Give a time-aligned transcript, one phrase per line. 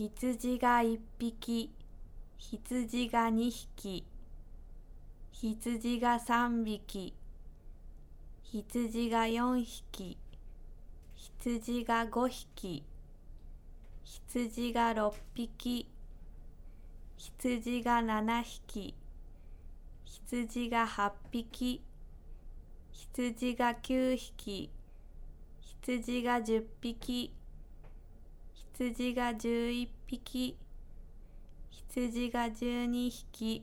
[0.00, 1.70] 羊が一匹、
[2.38, 4.06] 羊が二匹、
[5.30, 7.14] 羊が三匹、
[8.42, 10.16] 羊が四匹、
[11.14, 12.82] 羊が五匹、
[14.02, 15.86] 羊が六匹、
[17.18, 18.94] 羊が七匹、
[20.06, 21.84] 羊が八匹、
[22.90, 24.70] 羊が九匹、
[25.60, 27.34] 羊が十匹、
[28.80, 30.56] 羊が11匹
[31.90, 33.62] 羊が12匹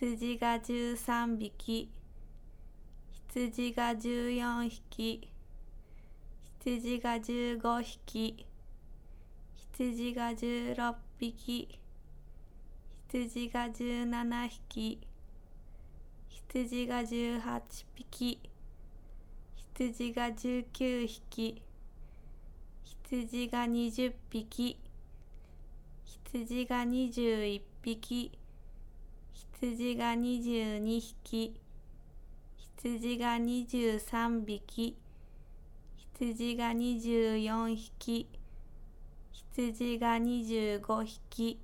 [0.00, 1.88] 羊が13匹
[3.32, 5.30] 羊が14匹
[6.64, 8.46] 羊が15匹
[9.78, 11.78] 羊が16匹
[13.12, 15.00] 羊が17匹
[16.28, 17.60] 羊が18
[17.94, 18.40] 匹
[19.78, 21.62] 羊が19匹
[23.08, 24.76] 羊が20匹
[26.32, 28.32] 羊が21匹
[29.60, 31.54] 羊が22匹
[32.82, 34.96] 羊が23匹
[36.18, 38.26] 羊が24匹
[39.54, 41.60] 羊が25匹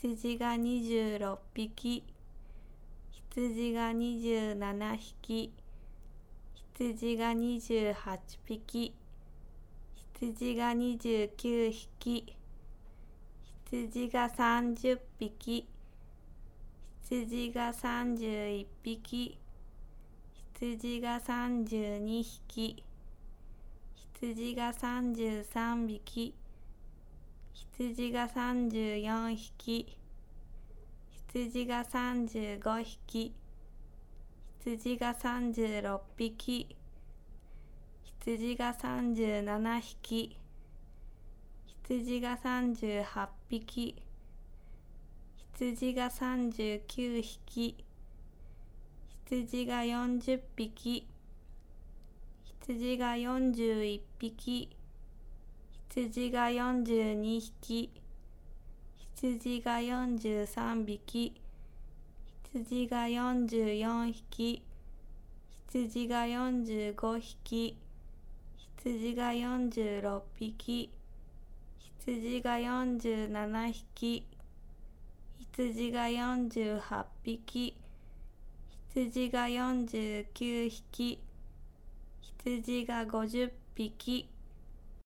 [0.00, 2.04] 羊が26匹
[3.34, 5.52] 羊が27匹
[6.78, 7.94] 羊が28
[8.46, 8.94] 匹
[10.22, 12.36] 羊が29匹
[13.68, 15.68] 羊が30匹
[17.02, 19.36] 羊が31匹
[20.54, 22.84] 羊が32匹
[24.20, 26.34] 羊が33匹
[27.76, 29.96] 羊が34匹
[31.32, 33.34] 羊が35匹
[34.64, 36.76] 羊が36匹
[38.24, 40.36] 羊が三十七匹、
[41.88, 43.96] 羊が三十八匹、
[45.58, 47.84] 羊が三十九匹、
[49.28, 51.08] 羊が四十匹、
[52.64, 54.70] 羊が四十一匹、
[55.90, 57.90] 羊が四十二匹、
[59.16, 61.34] 羊が四十三匹、
[62.54, 64.62] 羊が四十四匹、
[65.72, 67.76] 羊が四十五匹、
[68.84, 70.90] 羊が四十六匹、
[72.04, 74.26] 羊が四十七匹、
[75.38, 77.76] 羊が四十八匹、
[78.92, 81.20] 羊が四十九匹、
[82.44, 84.28] 羊が五十匹、